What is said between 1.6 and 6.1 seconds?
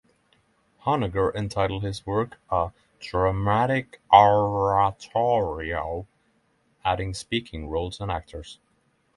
his work a "dramatic oratorio",